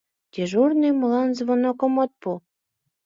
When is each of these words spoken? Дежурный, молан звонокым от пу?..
Дежурный, 0.33 0.93
молан 0.99 1.29
звонокым 1.39 1.93
от 2.03 2.11
пу?.. 2.21 2.31